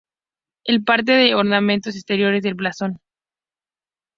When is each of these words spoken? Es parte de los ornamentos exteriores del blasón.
Es 0.63 0.83
parte 0.83 1.11
de 1.11 1.29
los 1.29 1.41
ornamentos 1.41 1.93
exteriores 1.95 2.41
del 2.41 2.55
blasón. 2.55 2.97